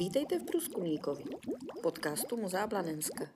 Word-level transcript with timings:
Vítejte 0.00 0.38
v 0.38 0.44
Průzkumníkovi, 0.44 1.24
podcastu 1.82 2.36
Muzea 2.36 2.66
Blanenska. 2.66 3.28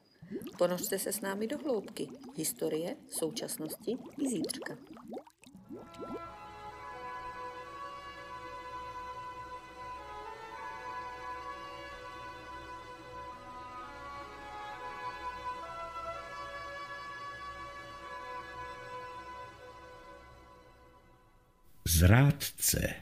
Ponořte 0.59 0.99
se 0.99 1.13
s 1.13 1.21
námi 1.21 1.47
do 1.47 1.59
hloubky 1.59 2.09
historie, 2.37 2.97
současnosti 3.11 3.97
i 4.19 4.29
zítřka. 4.29 4.77
Zrádce 21.85 22.95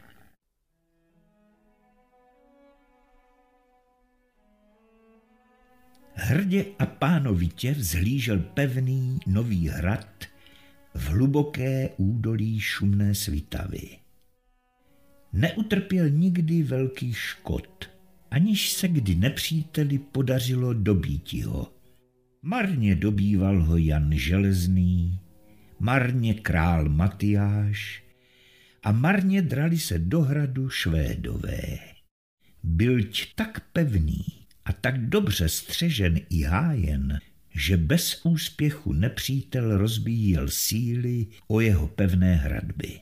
Hrdě 6.32 6.64
a 6.78 6.86
pánovitě 6.86 7.72
vzhlížel 7.72 8.38
pevný 8.38 9.18
nový 9.26 9.68
hrad 9.68 10.24
v 10.94 11.08
hluboké 11.08 11.88
údolí 11.96 12.60
šumné 12.60 13.14
svitavy. 13.14 13.98
Neutrpěl 15.32 16.10
nikdy 16.10 16.62
velký 16.62 17.12
škod, 17.12 17.90
aniž 18.30 18.72
se 18.72 18.88
kdy 18.88 19.14
nepříteli 19.14 19.98
podařilo 19.98 20.72
dobít 20.72 21.32
ho. 21.32 21.72
Marně 22.42 22.94
dobýval 22.94 23.64
ho 23.64 23.76
Jan 23.76 24.12
Železný, 24.12 25.20
marně 25.78 26.34
král 26.34 26.88
Matyáš 26.88 28.02
a 28.82 28.92
marně 28.92 29.42
drali 29.42 29.78
se 29.78 29.98
do 29.98 30.20
hradu 30.20 30.68
Švédové. 30.68 31.78
Bylť 32.62 33.34
tak 33.34 33.60
pevný, 33.72 34.41
a 34.64 34.72
tak 34.72 35.06
dobře 35.08 35.48
střežen 35.48 36.20
i 36.30 36.42
hájen, 36.42 37.18
že 37.54 37.76
bez 37.76 38.20
úspěchu 38.24 38.92
nepřítel 38.92 39.78
rozbíjel 39.78 40.48
síly 40.48 41.26
o 41.48 41.60
jeho 41.60 41.88
pevné 41.88 42.34
hradby. 42.34 43.00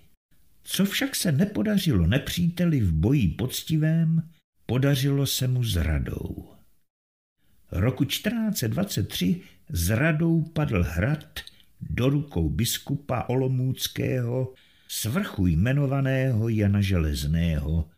Co 0.65 0.85
však 0.85 1.17
se 1.17 1.33
nepodařilo 1.33 2.07
nepříteli 2.07 2.81
v 2.81 2.93
boji 2.93 3.29
poctivém, 3.29 4.31
podařilo 4.67 5.27
se 5.27 5.49
mu 5.49 5.65
zradou. 5.65 6.49
Roku 7.73 8.05
1423 8.05 9.41
zradou 9.69 10.43
padl 10.43 10.83
hrad 10.83 11.41
do 11.81 12.09
rukou 12.09 12.49
biskupa 12.49 13.25
Olomůckého, 13.29 14.55
svrchu 14.89 15.47
jmenovaného 15.47 16.49
Jana 16.49 16.81
Železného. 16.81 17.91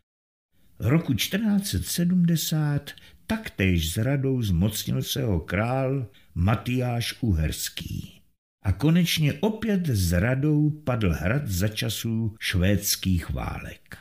Roku 0.79 1.13
1470 1.13 2.91
taktéž 3.27 3.93
s 3.93 3.97
radou 3.97 4.41
zmocnil 4.41 5.03
se 5.03 5.23
ho 5.23 5.39
král 5.39 6.07
Matyáš 6.35 7.15
Uherský. 7.21 8.21
A 8.63 8.71
konečně 8.71 9.33
opět 9.33 9.87
s 9.87 10.11
radou 10.11 10.69
padl 10.69 11.13
hrad 11.13 11.47
za 11.47 11.67
časů 11.67 12.35
švédských 12.39 13.29
válek. 13.29 13.97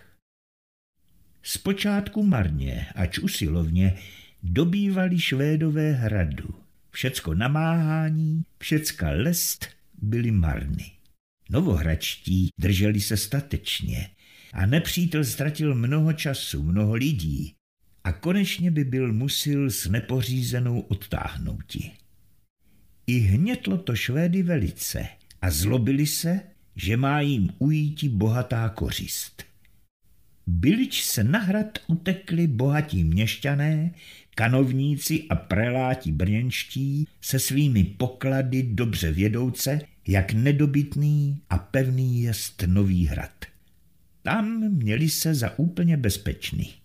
Zpočátku 1.43 2.23
marně, 2.23 2.87
ač 2.95 3.19
usilovně, 3.19 3.99
dobývali 4.43 5.19
Švédové 5.19 5.93
hradu. 5.93 6.55
Všecko 6.91 7.35
namáhání, 7.35 8.43
všecka 8.59 9.11
lest 9.11 9.67
byly 10.03 10.31
marny. 10.31 10.93
Novohračtí 11.51 12.49
drželi 12.61 13.01
se 13.01 13.17
statečně 13.17 14.11
a 14.53 14.67
nepřítel 14.67 15.25
ztratil 15.25 15.75
mnoho 15.75 16.13
času, 16.13 16.63
mnoho 16.63 16.95
lidí, 16.95 17.55
a 18.05 18.13
konečně 18.13 18.71
by 18.71 18.85
byl 18.85 19.13
musil 19.13 19.71
s 19.71 19.87
nepořízenou 19.87 20.81
odtáhnouti. 20.81 21.91
I 23.07 23.19
hnětlo 23.19 23.79
to 23.79 23.97
Švédy 23.97 24.43
velice 24.43 25.09
a 25.43 25.51
zlobili 25.51 26.07
se, 26.07 26.41
že 26.77 26.97
má 26.97 27.21
jim 27.21 27.51
ujíti 27.59 28.09
bohatá 28.09 28.69
kořist. 28.69 29.45
Bylič 30.47 31.03
se 31.03 31.25
na 31.25 31.39
hrad 31.39 31.79
utekli 31.87 32.47
bohatí 32.47 33.05
měšťané, 33.05 33.95
kanovníci 34.35 35.27
a 35.31 35.35
preláti 35.35 36.13
brněnští 36.13 37.09
se 37.21 37.39
svými 37.39 37.85
poklady 37.85 38.63
dobře 38.63 39.13
vědouce, 39.13 39.81
jak 40.09 40.33
nedobytný 40.33 41.41
a 41.51 41.59
pevný 41.59 42.23
jest 42.23 42.65
nový 42.67 43.07
hrad. 43.07 43.45
Tam 44.23 44.71
měli 44.71 45.09
se 45.09 45.35
za 45.35 45.59
úplně 45.59 45.97
bezpečný. 45.97 46.82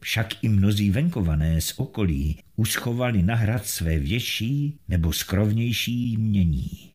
Však 0.00 0.44
i 0.44 0.48
mnozí 0.48 0.90
venkované 0.90 1.60
z 1.60 1.74
okolí 1.76 2.38
uschovali 2.56 3.22
na 3.22 3.34
hrad 3.34 3.66
své 3.66 3.98
větší 3.98 4.78
nebo 4.88 5.12
skrovnější 5.12 6.16
mění. 6.16 6.90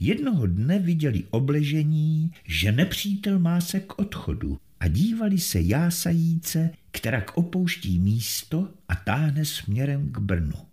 Jednoho 0.00 0.46
dne 0.46 0.78
viděli 0.78 1.24
obležení, 1.30 2.32
že 2.44 2.72
nepřítel 2.72 3.38
má 3.38 3.60
se 3.60 3.80
k 3.80 3.98
odchodu 3.98 4.58
a 4.80 4.88
dívali 4.88 5.38
se 5.38 5.60
jásajíce, 5.60 6.70
k 6.90 7.36
opouští 7.36 7.98
místo 7.98 8.74
a 8.88 8.94
táhne 8.94 9.44
směrem 9.44 10.12
k 10.12 10.18
Brnu. 10.18 10.66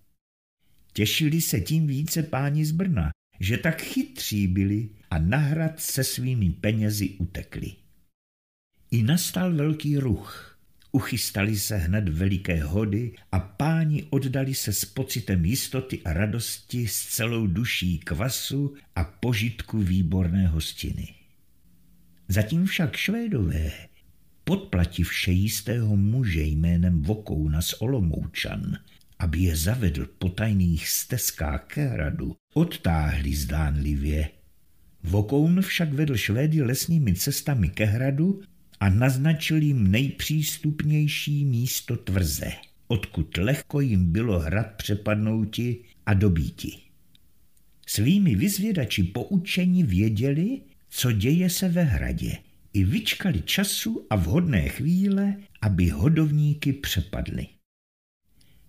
Těšili 0.93 1.41
se 1.41 1.61
tím 1.61 1.87
více 1.87 2.23
páni 2.23 2.65
z 2.65 2.71
Brna, 2.71 3.11
že 3.39 3.57
tak 3.57 3.81
chytří 3.81 4.47
byli 4.47 4.89
a 5.11 5.19
na 5.19 5.37
hrad 5.37 5.79
se 5.79 6.03
svými 6.03 6.49
penězi 6.49 7.09
utekli. 7.09 7.73
I 8.91 9.03
nastal 9.03 9.53
velký 9.53 9.97
ruch– 9.97 10.53
Uchystali 10.91 11.59
se 11.59 11.77
hned 11.77 12.09
veliké 12.09 12.63
hody 12.63 13.13
a 13.31 13.39
páni 13.39 14.03
oddali 14.09 14.55
se 14.55 14.73
s 14.73 14.85
pocitem 14.85 15.45
jistoty 15.45 16.01
a 16.05 16.13
radosti 16.13 16.87
s 16.87 17.05
celou 17.05 17.47
duší 17.47 17.99
kvasu 17.99 18.75
a 18.95 19.03
požitku 19.03 19.77
výborné 19.77 20.47
hostiny. 20.47 21.07
Zatím 22.27 22.65
však 22.65 22.95
Švédové, 22.95 23.71
podplativše 24.43 25.31
jistého 25.31 25.95
muže 25.95 26.41
jménem 26.41 27.01
Vokouna 27.01 27.61
z 27.61 27.73
Olomoučan, 27.79 28.77
aby 29.19 29.39
je 29.39 29.55
zavedl 29.55 30.05
po 30.19 30.29
tajných 30.29 30.89
stezkách 30.89 31.63
ke 31.65 31.83
hradu, 31.85 32.35
odtáhli 32.53 33.35
zdánlivě. 33.35 34.29
Vokoun 35.03 35.61
však 35.61 35.93
vedl 35.93 36.17
Švédy 36.17 36.61
lesními 36.61 37.13
cestami 37.13 37.69
ke 37.69 37.85
hradu 37.85 38.41
a 38.79 38.89
naznačil 38.89 39.61
jim 39.61 39.91
nejpřístupnější 39.91 41.45
místo 41.45 41.97
tvrze, 41.97 42.51
odkud 42.87 43.37
lehko 43.37 43.81
jim 43.81 44.11
bylo 44.11 44.39
hrad 44.39 44.67
přepadnouti 44.77 45.77
a 46.05 46.13
dobíti. 46.13 46.71
Svými 47.87 48.35
vyzvědači 48.35 49.03
poučení 49.03 49.83
věděli, 49.83 50.61
co 50.89 51.11
děje 51.11 51.49
se 51.49 51.69
ve 51.69 51.83
hradě, 51.83 52.37
i 52.73 52.83
vyčkali 52.83 53.41
času 53.41 54.07
a 54.09 54.15
vhodné 54.15 54.69
chvíle, 54.69 55.35
aby 55.61 55.89
hodovníky 55.89 56.73
přepadly. 56.73 57.47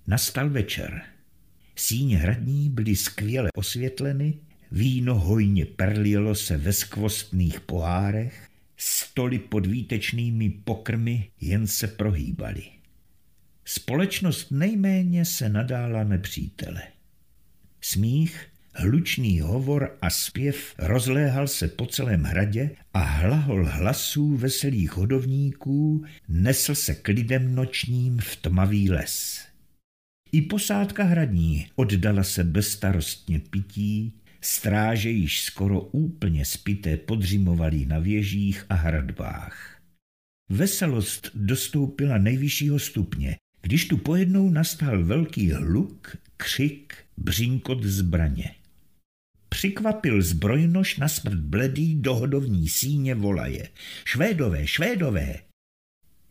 Nastal 0.06 0.50
večer. 0.50 1.02
Síně 1.76 2.16
hradní 2.16 2.70
byly 2.70 2.96
skvěle 2.96 3.50
osvětleny, 3.54 4.34
víno 4.72 5.14
hojně 5.14 5.66
perlilo 5.66 6.34
se 6.34 6.56
ve 6.56 6.72
skvostných 6.72 7.60
pohárech, 7.60 8.48
Stoly 8.78 9.38
pod 9.38 9.66
výtečnými 9.66 10.50
pokrmy 10.50 11.30
jen 11.40 11.66
se 11.66 11.86
prohýbaly. 11.86 12.62
Společnost 13.64 14.50
nejméně 14.50 15.24
se 15.24 15.48
nadála 15.48 16.04
nepřítele. 16.04 16.82
Smích, 17.80 18.46
hlučný 18.74 19.40
hovor 19.40 19.98
a 20.02 20.10
zpěv 20.10 20.74
rozléhal 20.78 21.48
se 21.48 21.68
po 21.68 21.86
celém 21.86 22.22
hradě 22.22 22.70
a 22.94 22.98
hlahol 22.98 23.66
hlasů 23.66 24.36
veselých 24.36 24.96
hodovníků 24.96 26.04
nesl 26.28 26.74
se 26.74 26.94
k 26.94 27.08
lidem 27.08 27.54
nočním 27.54 28.18
v 28.18 28.36
tmavý 28.36 28.90
les. 28.90 29.46
I 30.32 30.42
posádka 30.42 31.04
hradní 31.04 31.66
oddala 31.76 32.24
se 32.24 32.44
bezstarostně 32.44 33.38
pití, 33.38 34.14
Stráže 34.40 35.10
již 35.10 35.40
skoro 35.42 35.80
úplně 35.80 36.44
spité 36.44 36.96
podřimovali 36.96 37.86
na 37.86 37.98
věžích 37.98 38.66
a 38.68 38.74
hradbách. 38.74 39.80
Veselost 40.50 41.30
dostoupila 41.34 42.18
nejvyššího 42.18 42.78
stupně, 42.78 43.36
když 43.62 43.88
tu 43.88 43.96
pojednou 43.96 44.50
nastal 44.50 45.04
velký 45.04 45.50
hluk, 45.50 46.16
křik, 46.36 46.94
břinkot 47.16 47.84
zbraně. 47.84 48.54
Přikvapil 49.48 50.22
zbrojnož 50.22 50.96
na 50.96 51.08
smrt 51.08 51.38
bledý 51.38 51.94
dohodovní 51.94 52.68
síně 52.68 53.14
volaje. 53.14 53.68
Švédové, 54.04 54.66
švédové! 54.66 55.34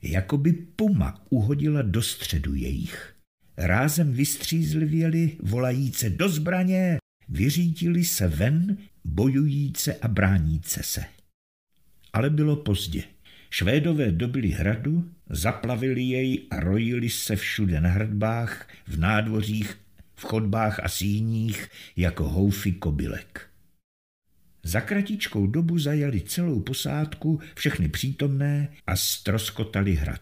Jakoby 0.01 0.53
puma 0.53 1.25
uhodila 1.29 1.81
do 1.81 2.01
středu 2.01 2.55
jejich. 2.55 3.15
Rázem 3.57 4.13
vystřízlivěli 4.13 5.37
volajíce 5.39 6.09
do 6.09 6.29
zbraně, 6.29 6.97
vyřídili 7.29 8.05
se 8.05 8.27
ven, 8.27 8.77
bojujíce 9.03 9.95
a 9.95 10.07
bráníce 10.07 10.83
se. 10.83 11.05
Ale 12.13 12.29
bylo 12.29 12.55
pozdě. 12.55 13.03
Švédové 13.49 14.11
dobili 14.11 14.49
hradu, 14.49 15.11
zaplavili 15.29 16.01
jej 16.01 16.47
a 16.51 16.59
rojili 16.59 17.09
se 17.09 17.35
všude 17.35 17.81
na 17.81 17.89
hradbách, 17.89 18.69
v 18.87 18.99
nádvořích, 18.99 19.77
v 20.15 20.23
chodbách 20.23 20.79
a 20.83 20.89
síních 20.89 21.69
jako 21.95 22.29
houfy 22.29 22.71
kobylek. 22.71 23.49
Za 24.63 24.81
kratičkou 24.81 25.47
dobu 25.47 25.79
zajali 25.79 26.21
celou 26.21 26.59
posádku, 26.59 27.39
všechny 27.55 27.89
přítomné 27.89 28.69
a 28.87 28.95
stroskotali 28.95 29.95
hrad. 29.95 30.21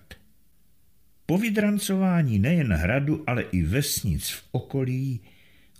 Po 1.25 1.37
vydrancování 1.37 2.39
nejen 2.39 2.73
hradu, 2.73 3.23
ale 3.27 3.41
i 3.41 3.63
vesnic 3.63 4.29
v 4.29 4.43
okolí 4.51 5.19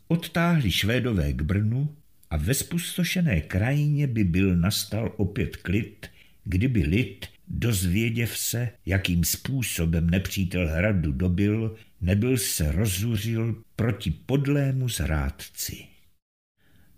odtáhli 0.07 0.71
Švédové 0.71 1.33
k 1.33 1.41
Brnu 1.41 1.95
a 2.29 2.37
ve 2.37 2.53
spustošené 2.53 3.41
krajině 3.41 4.07
by 4.07 4.23
byl 4.23 4.55
nastal 4.55 5.13
opět 5.17 5.55
klid, 5.55 6.07
kdyby 6.43 6.83
lid, 6.83 7.25
dozvěděv 7.47 8.37
se, 8.37 8.69
jakým 8.85 9.23
způsobem 9.23 10.09
nepřítel 10.09 10.67
hradu 10.67 11.11
dobil, 11.11 11.75
nebyl 12.01 12.37
se 12.37 12.71
rozuřil 12.71 13.63
proti 13.75 14.11
podlému 14.11 14.89
zrádci. 14.89 15.85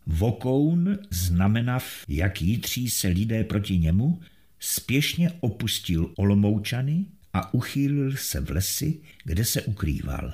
Vokoun, 0.06 1.00
znamenav, 1.10 2.04
jak 2.08 2.42
jítří 2.42 2.90
se 2.90 3.08
lidé 3.08 3.44
proti 3.44 3.78
němu, 3.78 4.22
spěšně 4.60 5.32
opustil 5.40 6.14
Olomoučany 6.18 7.06
a 7.34 7.54
uchýlil 7.54 8.16
se 8.16 8.40
v 8.40 8.50
lesi, 8.50 9.00
kde 9.24 9.46
se 9.46 9.62
ukrýval. 9.62 10.34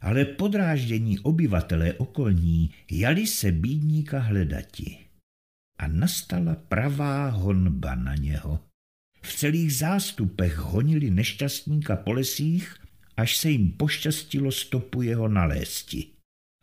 Ale 0.00 0.24
podráždění 0.24 1.18
obyvatelé 1.18 1.92
okolní 1.92 2.70
jali 2.90 3.26
se 3.26 3.52
bídníka 3.52 4.18
hledati. 4.18 4.98
A 5.78 5.86
nastala 5.86 6.54
pravá 6.54 7.28
honba 7.28 7.94
na 7.94 8.14
něho. 8.14 8.60
V 9.22 9.36
celých 9.36 9.74
zástupech 9.74 10.56
honili 10.56 11.10
nešťastníka 11.10 11.96
po 11.96 12.12
lesích, 12.12 12.74
až 13.16 13.36
se 13.36 13.50
jim 13.50 13.72
pošťastilo 13.72 14.52
stopu 14.52 15.02
jeho 15.02 15.28
nalézti. 15.28 16.06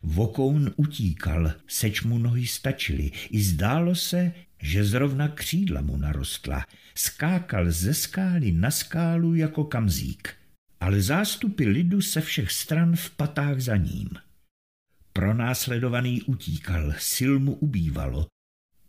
Vokoun 0.02 0.72
utíkal, 0.76 1.52
seč 1.66 2.02
mu 2.02 2.18
nohy 2.18 2.46
stačily, 2.46 3.12
i 3.30 3.42
zdálo 3.42 3.94
se, 3.94 4.32
že 4.62 4.84
zrovna 4.84 5.28
křídla 5.28 5.80
mu 5.80 5.96
narostla. 5.96 6.66
Skákal 6.94 7.70
ze 7.70 7.94
skály 7.94 8.52
na 8.52 8.70
skálu 8.70 9.34
jako 9.34 9.64
kamzík, 9.64 10.34
ale 10.84 11.02
zástupy 11.02 11.64
lidu 11.64 12.00
se 12.00 12.20
všech 12.20 12.52
stran 12.52 12.96
v 12.96 13.10
patách 13.10 13.60
za 13.60 13.76
ním. 13.76 14.08
Pronásledovaný 15.12 16.22
utíkal, 16.22 16.92
sil 17.12 17.32
mu 17.40 17.52
ubývalo. 17.52 18.26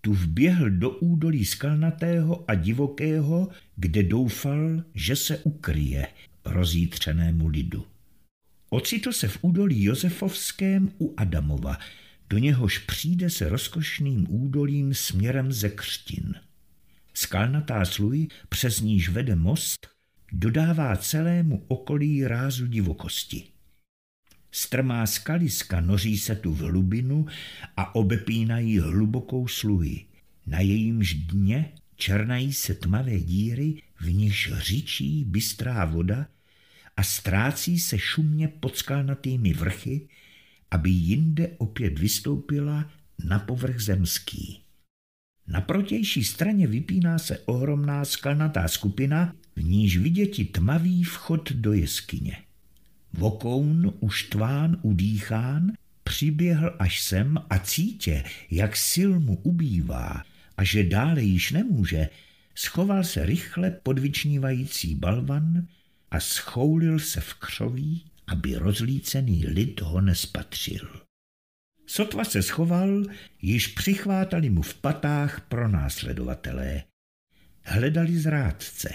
Tu 0.02 0.14
vběhl 0.14 0.70
do 0.70 0.90
údolí 0.90 1.46
skalnatého 1.46 2.46
a 2.48 2.56
divokého, 2.56 3.50
kde 3.76 4.04
doufal, 4.04 4.84
že 4.94 5.16
se 5.16 5.38
ukryje 5.38 6.08
rozítřenému 6.46 7.48
lidu. 7.48 7.86
Ocitl 8.70 9.12
se 9.12 9.28
v 9.28 9.38
údolí 9.42 9.84
Josefovském 9.84 10.92
u 11.00 11.14
Adamova, 11.18 11.78
do 12.30 12.38
něhož 12.38 12.78
přijde 12.78 13.30
se 13.30 13.50
rozkošným 13.50 14.26
údolím 14.30 14.94
směrem 14.94 15.52
ze 15.52 15.70
křtin. 15.70 16.36
Skalnatá 17.14 17.86
sluj, 17.86 18.28
přes 18.50 18.80
níž 18.80 19.10
vede 19.10 19.36
most, 19.36 19.95
dodává 20.32 20.96
celému 20.96 21.66
okolí 21.68 22.28
rázu 22.28 22.68
divokosti. 22.68 23.48
Strmá 24.52 25.06
skaliska 25.06 25.82
noří 25.82 26.18
se 26.18 26.36
tu 26.36 26.54
v 26.54 26.60
hlubinu 26.60 27.26
a 27.78 27.96
obepínají 27.96 28.80
hlubokou 28.80 29.48
sluhy. 29.48 30.06
Na 30.48 30.60
jejímž 30.60 31.14
dně 31.14 31.72
černají 31.96 32.54
se 32.54 32.74
tmavé 32.74 33.20
díry, 33.20 33.82
v 34.00 34.14
níž 34.14 34.54
řičí 34.58 35.24
bystrá 35.28 35.86
voda 35.86 36.28
a 36.98 37.04
ztrácí 37.04 37.80
se 37.80 38.00
šumně 38.00 38.48
pod 38.48 38.78
skalnatými 38.78 39.54
vrchy, 39.54 40.08
aby 40.72 40.90
jinde 40.90 41.48
opět 41.58 42.00
vystoupila 42.00 42.92
na 43.24 43.40
povrch 43.40 43.80
zemský. 43.80 44.62
Na 45.48 45.62
protější 45.62 46.24
straně 46.24 46.68
vypíná 46.68 47.20
se 47.20 47.40
ohromná 47.40 48.06
skalnatá 48.06 48.68
skupina, 48.68 49.36
v 49.56 49.64
níž 49.64 49.98
viděti 49.98 50.46
tmavý 50.46 51.04
vchod 51.04 51.52
do 51.52 51.74
jeskyně. 51.74 52.38
Vokoun, 53.14 53.94
uštván, 54.00 54.78
udýchán, 54.82 55.72
přiběhl 56.04 56.76
až 56.80 57.02
sem 57.02 57.38
a 57.50 57.60
cítě, 57.60 58.24
jak 58.52 58.78
sil 58.92 59.12
mu 59.20 59.36
ubývá 59.36 60.24
a 60.58 60.64
že 60.64 60.84
dále 60.84 61.22
již 61.22 61.52
nemůže, 61.52 62.10
schoval 62.56 63.04
se 63.04 63.26
rychle 63.26 63.72
pod 63.72 64.00
vyčnívající 64.00 64.96
balvan 64.96 65.68
a 66.12 66.20
schoulil 66.20 67.00
se 67.00 67.22
v 67.22 67.34
křoví, 67.34 68.06
aby 68.28 68.56
rozlícený 68.56 69.46
lid 69.48 69.82
ho 69.82 70.02
nespatřil. 70.02 71.02
Sotva 71.88 72.24
se 72.24 72.44
schoval, 72.44 73.04
již 73.42 73.68
přichvátali 73.68 74.50
mu 74.50 74.62
v 74.62 74.74
patách 74.74 75.42
pro 75.42 75.68
následovatelé. 75.68 76.84
Hledali 77.64 78.20
zrádce. 78.20 78.90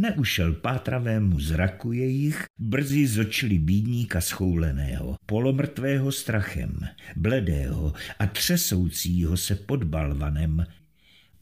Neušel 0.00 0.54
pátravému 0.54 1.40
zraku 1.40 1.92
jejich, 1.92 2.44
brzy 2.58 3.06
zočili 3.06 3.58
bídníka 3.58 4.20
schouleného, 4.20 5.16
polomrtvého 5.26 6.12
strachem, 6.12 6.80
bledého 7.16 7.92
a 8.18 8.26
třesoucího 8.26 9.36
se 9.36 9.54
pod 9.54 9.84
balvanem, 9.84 10.66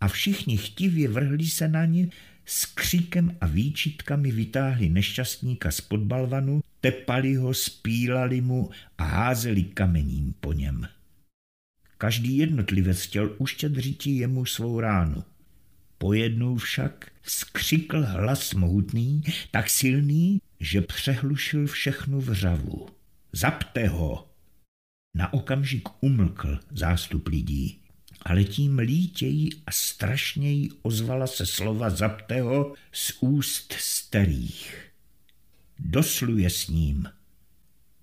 a 0.00 0.08
všichni 0.08 0.56
chtivě 0.56 1.08
vrhli 1.08 1.46
se 1.46 1.68
na 1.68 1.84
ně, 1.84 2.08
s 2.44 2.66
kříkem 2.66 3.36
a 3.40 3.46
výčitkami 3.46 4.32
vytáhli 4.32 4.88
nešťastníka 4.88 5.70
z 5.70 5.80
podbalvanu, 5.80 6.60
tepali 6.80 7.34
ho, 7.34 7.54
spílali 7.54 8.40
mu 8.40 8.70
a 8.98 9.04
házeli 9.04 9.62
kamením 9.62 10.34
po 10.40 10.52
něm. 10.52 10.88
Každý 11.98 12.36
jednotlivec 12.36 13.02
chtěl 13.02 13.34
uštědřiti 13.38 14.10
jemu 14.10 14.44
svou 14.46 14.80
ránu. 14.80 15.24
Pojednou 15.98 16.56
však 16.56 17.10
skřikl 17.22 18.02
hlas 18.02 18.54
mohutný, 18.54 19.22
tak 19.50 19.70
silný, 19.70 20.40
že 20.60 20.80
přehlušil 20.80 21.66
všechnu 21.66 22.20
vřavu. 22.20 22.88
Zapte 23.32 23.88
ho! 23.88 24.28
Na 25.16 25.32
okamžik 25.32 25.88
umlkl 26.00 26.58
zástup 26.70 27.28
lidí 27.28 27.80
ale 28.22 28.44
tím 28.44 28.78
lítěji 28.78 29.48
a 29.66 29.72
strašněji 29.72 30.68
ozvala 30.82 31.26
se 31.26 31.46
slova 31.46 31.90
Zapteho 31.90 32.74
z 32.92 33.12
úst 33.20 33.72
starých. 33.72 34.84
Dosluje 35.78 36.50
s 36.50 36.68
ním. 36.68 37.08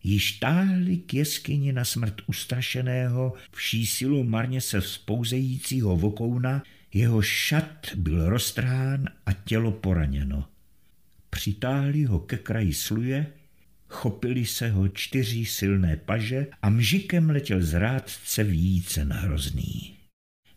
Již 0.03 0.31
táhli 0.31 0.97
k 0.97 1.13
jeskyni 1.13 1.73
na 1.73 1.85
smrt 1.85 2.21
ustrašeného, 2.27 3.33
vší 3.51 3.87
silu 3.87 4.23
marně 4.23 4.61
se 4.61 4.81
vzpouzejícího 4.81 5.97
vokouna, 5.97 6.63
jeho 6.95 7.21
šat 7.21 7.87
byl 7.95 8.29
roztrhán 8.29 9.05
a 9.25 9.33
tělo 9.33 9.71
poraněno. 9.71 10.47
Přitáhli 11.29 12.03
ho 12.03 12.19
ke 12.19 12.37
kraji 12.37 12.73
sluje, 12.73 13.27
chopili 13.87 14.45
se 14.45 14.69
ho 14.69 14.87
čtyři 14.87 15.45
silné 15.45 15.97
paže 15.97 16.47
a 16.61 16.69
mžikem 16.69 17.29
letěl 17.29 17.63
z 17.63 17.73
rádce 17.73 18.43
vícen 18.43 19.13
hrozný. 19.13 19.95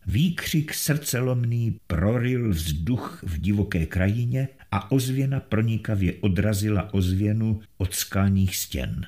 Výkřik 0.05 0.73
srdcelomný 0.73 1.79
proril 1.87 2.49
vzduch 2.49 3.23
v 3.23 3.39
divoké 3.41 3.85
krajině 3.85 4.47
a 4.71 4.91
ozvěna 4.91 5.39
pronikavě 5.39 6.13
odrazila 6.21 6.93
ozvěnu 6.93 7.61
od 7.77 7.93
skalních 7.93 8.55
stěn. 8.55 9.05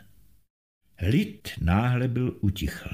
Lid 1.01 1.49
náhle 1.61 2.07
byl 2.07 2.37
utichl. 2.41 2.89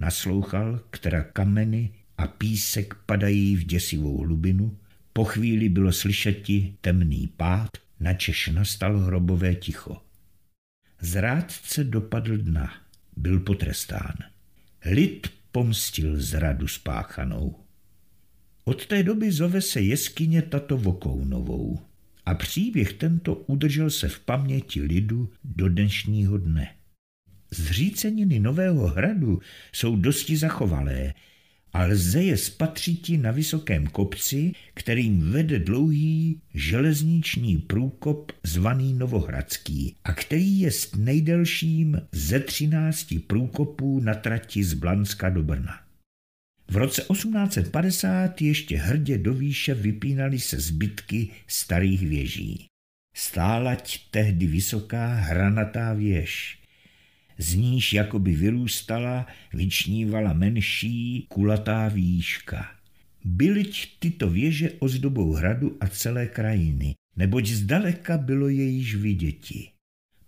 Naslouchal, 0.00 0.80
která 0.90 1.22
kameny 1.22 1.90
a 2.18 2.26
písek 2.26 2.94
padají 3.06 3.56
v 3.56 3.64
děsivou 3.64 4.18
hlubinu, 4.18 4.78
po 5.12 5.24
chvíli 5.24 5.68
bylo 5.68 5.92
slyšeti 5.92 6.74
temný 6.80 7.32
pád, 7.36 7.70
načež 8.00 8.48
nastal 8.48 8.98
hrobové 8.98 9.54
ticho. 9.54 10.02
Zrádce 11.00 11.84
dopadl 11.84 12.36
dna, 12.36 12.74
byl 13.16 13.40
potrestán. 13.40 14.14
Lid 14.84 15.32
pomstil 15.52 16.20
zradu 16.20 16.68
spáchanou. 16.68 17.56
Od 18.64 18.86
té 18.86 19.02
doby 19.02 19.32
zove 19.32 19.60
se 19.60 19.80
jeskyně 19.80 20.42
tato 20.42 20.78
Vokounovou 20.78 21.80
a 22.26 22.34
příběh 22.34 22.92
tento 22.92 23.34
udržel 23.34 23.90
se 23.90 24.08
v 24.08 24.20
paměti 24.20 24.82
lidu 24.82 25.30
do 25.44 25.68
dnešního 25.68 26.38
dne. 26.38 26.74
Zříceniny 27.50 28.40
Nového 28.40 28.86
hradu 28.86 29.40
jsou 29.72 29.96
dosti 29.96 30.36
zachovalé 30.36 31.14
a 31.76 31.86
lze 31.86 32.22
je 32.22 32.36
spatřiti 32.36 33.18
na 33.18 33.30
vysokém 33.30 33.86
kopci, 33.86 34.52
kterým 34.74 35.30
vede 35.30 35.58
dlouhý 35.58 36.40
železniční 36.54 37.58
průkop 37.58 38.32
zvaný 38.42 38.94
Novohradský 38.94 39.96
a 40.04 40.12
který 40.12 40.60
je 40.60 40.70
nejdelším 40.96 42.00
ze 42.12 42.40
třinácti 42.40 43.18
průkopů 43.18 44.00
na 44.00 44.14
trati 44.14 44.64
z 44.64 44.74
Blanska 44.74 45.28
do 45.28 45.42
Brna. 45.42 45.80
V 46.70 46.76
roce 46.76 47.02
1850 47.12 48.42
ještě 48.42 48.76
hrdě 48.76 49.18
do 49.18 49.34
výše 49.34 49.74
vypínaly 49.74 50.40
se 50.40 50.60
zbytky 50.60 51.28
starých 51.46 52.08
věží. 52.08 52.66
Stálať 53.16 54.00
tehdy 54.10 54.46
vysoká 54.46 55.14
hranatá 55.14 55.92
věž. 55.92 56.58
Z 57.38 57.54
níž 57.54 57.92
jakoby 57.92 58.34
vyrůstala, 58.34 59.26
vyčnívala 59.54 60.32
menší, 60.32 61.26
kulatá 61.28 61.88
výška. 61.88 62.70
Bylyť 63.24 63.98
tyto 63.98 64.30
věže 64.30 64.70
ozdobou 64.78 65.32
hradu 65.32 65.76
a 65.80 65.88
celé 65.88 66.26
krajiny, 66.26 66.94
neboť 67.16 67.46
zdaleka 67.46 68.18
bylo 68.18 68.48
jejíž 68.48 68.94
viděti. 68.94 69.68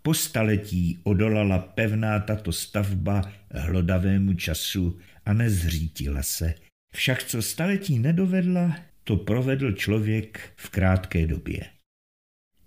Po 0.02 0.14
staletí 0.14 0.98
odolala 1.02 1.58
pevná 1.58 2.20
tato 2.20 2.52
stavba 2.52 3.32
hlodavému 3.50 4.34
času 4.34 4.98
a 5.26 5.32
nezřítila 5.32 6.22
se. 6.22 6.54
Však 6.94 7.24
co 7.24 7.42
staletí 7.42 7.98
nedovedla, 7.98 8.76
to 9.04 9.16
provedl 9.16 9.72
člověk 9.72 10.52
v 10.56 10.68
krátké 10.68 11.26
době. 11.26 11.77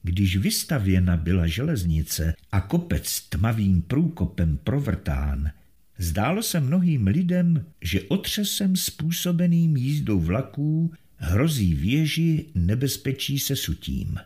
Když 0.03 0.38
vystavěna 0.38 1.17
byla 1.17 1.48
železnice 1.48 2.36
a 2.51 2.62
kopec 2.62 3.22
tmavým 3.29 3.81
průkopem 3.81 4.58
provrtán, 4.63 5.51
zdálo 5.98 6.43
se 6.43 6.60
mnohým 6.60 7.08
lidem, 7.08 7.65
že 7.81 8.01
otřesem 8.01 8.75
způsobeným 8.75 9.77
jízdou 9.77 10.20
vlaků 10.20 10.93
hrozí 11.17 11.74
věži 11.74 12.46
nebezpečí 12.55 13.39
se 13.39 13.55
sutím. 13.55 14.17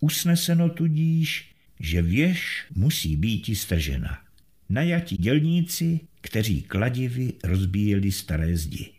Usneseno 0.00 0.68
tudíž, 0.68 1.54
že 1.80 2.02
věž 2.02 2.66
musí 2.74 3.16
být 3.16 3.56
stržena. 3.56 4.18
Najati 4.68 5.16
dělníci, 5.16 6.00
kteří 6.20 6.62
kladivy 6.62 7.32
rozbíjeli 7.44 8.12
staré 8.12 8.56
zdi. 8.56 8.90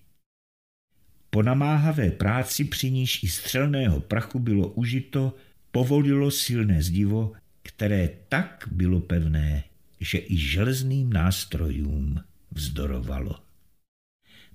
Po 1.29 1.43
namáhavé 1.43 2.11
práci, 2.11 2.63
při 2.63 2.91
níž 2.91 3.23
i 3.23 3.27
střelného 3.27 3.99
prachu 3.99 4.39
bylo 4.39 4.67
užito, 4.67 5.35
povolilo 5.71 6.31
silné 6.31 6.83
zdivo, 6.83 7.33
které 7.63 8.09
tak 8.29 8.67
bylo 8.71 8.99
pevné, 8.99 9.63
že 9.99 10.17
i 10.17 10.37
železným 10.37 11.13
nástrojům 11.13 12.19
vzdorovalo. 12.51 13.39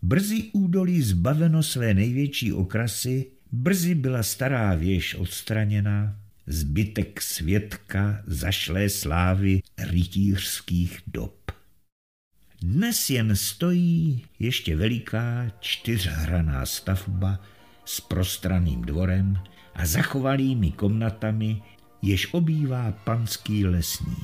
Brzy 0.03 0.43
údolí 0.53 1.03
zbaveno 1.03 1.63
své 1.63 1.95
největší 1.95 2.53
okrasy, 2.53 3.27
brzy 3.53 3.95
byla 3.95 4.23
stará 4.23 4.75
věž 4.75 5.15
odstraněna, 5.15 6.21
zbytek 6.47 7.21
světka 7.21 8.23
zašlé 8.27 8.89
slávy 8.89 9.63
rytířských 9.79 11.01
dob. 11.07 11.53
Dnes 12.63 13.11
jen 13.11 13.37
stojí 13.37 14.25
ještě 14.39 14.77
veliká 14.77 15.53
čtyřhraná 15.61 16.67
stavba 16.67 17.41
s 17.87 18.01
prostraným 18.01 18.83
dvorem 18.83 19.39
a 19.75 19.87
zachovalými 19.87 20.73
komnatami, 20.73 21.63
jež 22.03 22.35
obývá 22.35 22.93
panský 22.93 23.67
lesní. 23.67 24.17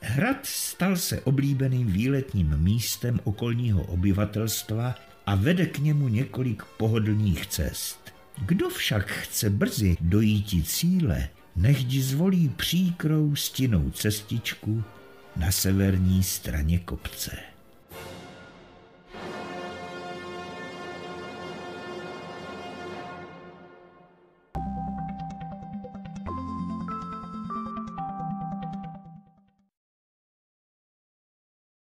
Hrad 0.00 0.46
stal 0.46 0.96
se 0.96 1.20
oblíbeným 1.20 1.86
výletním 1.86 2.56
místem 2.58 3.20
okolního 3.24 3.82
obyvatelstva 3.82 4.94
a 5.26 5.34
vede 5.34 5.66
k 5.66 5.78
němu 5.78 6.08
několik 6.08 6.62
pohodlných 6.64 7.46
cest. 7.46 7.98
Kdo 8.46 8.68
však 8.68 9.10
chce 9.10 9.50
brzy 9.50 9.96
dojíti 10.00 10.62
cíle, 10.62 11.28
nechť 11.56 11.90
zvolí 11.90 12.48
příkrou 12.48 13.36
stinnou 13.36 13.90
cestičku 13.90 14.84
na 15.36 15.50
severní 15.50 16.22
straně 16.22 16.78
kopce. 16.78 17.57